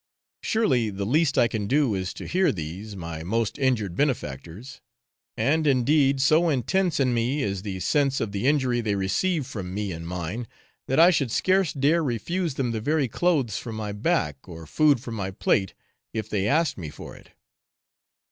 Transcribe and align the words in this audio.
Surely 0.41 0.89
the 0.89 1.05
least 1.05 1.37
I 1.37 1.47
can 1.47 1.67
do 1.67 1.93
is 1.93 2.11
to 2.15 2.25
hear 2.25 2.51
these, 2.51 2.95
my 2.95 3.21
most 3.23 3.59
injured 3.59 3.95
benefactors; 3.95 4.81
and, 5.37 5.67
indeed, 5.67 6.19
so 6.19 6.49
intense 6.49 6.99
in 6.99 7.13
me 7.13 7.43
is 7.43 7.61
the 7.61 7.79
sense 7.81 8.19
of 8.19 8.31
the 8.31 8.47
injury 8.47 8.81
they 8.81 8.95
receive 8.95 9.45
from 9.45 9.75
me 9.75 9.91
and 9.91 10.07
mine, 10.07 10.47
that 10.87 10.99
I 10.99 11.11
should 11.11 11.29
scarce 11.29 11.71
dare 11.71 12.03
refuse 12.03 12.55
them 12.55 12.71
the 12.71 12.81
very 12.81 13.07
clothes 13.07 13.59
from 13.59 13.75
my 13.75 13.91
back, 13.91 14.47
or 14.49 14.65
food 14.65 14.99
from 14.99 15.13
my 15.13 15.29
plate, 15.29 15.75
if 16.15 16.27
they 16.27 16.47
asked 16.47 16.79
me 16.79 16.89
for 16.89 17.15
it. 17.15 17.29